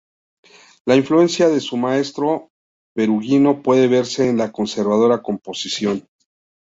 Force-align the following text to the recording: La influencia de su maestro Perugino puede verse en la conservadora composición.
La 0.87 0.95
influencia 0.95 1.47
de 1.47 1.59
su 1.59 1.77
maestro 1.77 2.49
Perugino 2.95 3.61
puede 3.61 3.87
verse 3.87 4.27
en 4.27 4.37
la 4.37 4.51
conservadora 4.51 5.21
composición. 5.21 6.07